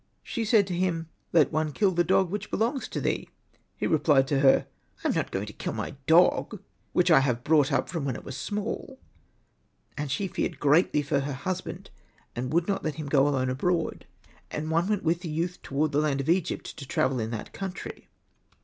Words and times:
She 0.23 0.45
said 0.45 0.65
to 0.65 0.73
him, 0.73 1.09
''Let 1.31 1.51
one 1.51 1.73
kill 1.73 1.91
the 1.91 2.03
dog 2.03 2.31
which 2.31 2.49
belongs 2.49 2.87
to 2.87 2.99
thee." 2.99 3.29
He 3.77 3.85
repHed 3.85 4.25
to 4.25 4.39
her,'' 4.39 4.65
I 5.03 5.07
am 5.09 5.13
not 5.13 5.29
going 5.29 5.45
to 5.45 5.53
kill 5.53 5.73
my 5.73 5.91
dog, 6.07 6.59
which 6.91 7.11
I 7.11 7.19
have 7.19 7.43
brought 7.43 7.71
up 7.71 7.87
from 7.87 8.05
when 8.05 8.15
it 8.15 8.23
was 8.23 8.35
small." 8.35 8.97
And 9.95 10.09
she 10.09 10.27
feared 10.27 10.59
greatly 10.59 11.03
for 11.03 11.19
her 11.19 11.33
husband, 11.33 11.91
and 12.35 12.51
would 12.51 12.67
not 12.67 12.83
let 12.83 12.95
him 12.95 13.09
go 13.09 13.27
alone 13.27 13.51
abroad. 13.51 14.07
And 14.49 14.71
one 14.71 14.87
went 14.87 15.03
with 15.03 15.21
the 15.21 15.29
youth 15.29 15.61
toward 15.61 15.91
the 15.91 15.99
land 16.01 16.19
of 16.19 16.29
Egypt, 16.29 16.75
to 16.77 16.87
travel 16.87 17.19
in 17.19 17.29
that 17.29 17.53
country. 17.53 18.09